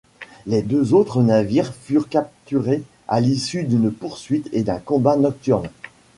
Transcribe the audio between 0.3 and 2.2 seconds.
Les deux autres navires furent